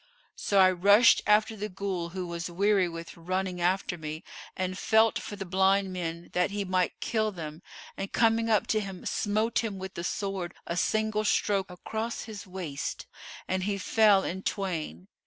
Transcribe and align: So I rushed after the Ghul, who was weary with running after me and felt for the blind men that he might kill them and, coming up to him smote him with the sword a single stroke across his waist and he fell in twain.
So 0.35 0.57
I 0.57 0.71
rushed 0.71 1.21
after 1.27 1.55
the 1.55 1.69
Ghul, 1.69 2.13
who 2.13 2.25
was 2.25 2.49
weary 2.49 2.89
with 2.89 3.15
running 3.15 3.61
after 3.61 3.99
me 3.99 4.23
and 4.57 4.75
felt 4.75 5.19
for 5.19 5.35
the 5.35 5.45
blind 5.45 5.93
men 5.93 6.31
that 6.33 6.49
he 6.49 6.65
might 6.65 6.99
kill 7.01 7.31
them 7.31 7.61
and, 7.95 8.11
coming 8.11 8.49
up 8.49 8.65
to 8.73 8.79
him 8.79 9.05
smote 9.05 9.59
him 9.63 9.77
with 9.77 9.93
the 9.93 10.03
sword 10.03 10.55
a 10.65 10.75
single 10.75 11.23
stroke 11.23 11.69
across 11.69 12.23
his 12.23 12.47
waist 12.47 13.05
and 13.47 13.65
he 13.65 13.77
fell 13.77 14.23
in 14.23 14.41
twain. 14.41 15.07